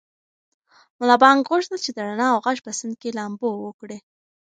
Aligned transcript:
ملا 0.99 1.15
بانګ 1.23 1.39
غوښتل 1.49 1.77
چې 1.85 1.91
د 1.93 1.97
رڼا 2.07 2.27
او 2.33 2.39
غږ 2.45 2.57
په 2.65 2.71
سیند 2.77 2.95
کې 3.01 3.15
لامبو 3.17 3.49
وکړي. 3.65 3.97